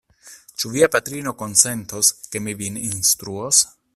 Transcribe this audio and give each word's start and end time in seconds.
Ĉu 0.61 0.71
via 0.75 0.87
patrino 0.95 1.33
konsentos, 1.43 2.11
ke 2.33 2.43
mi 2.47 2.57
vin 2.65 2.83
instruos? 2.89 3.63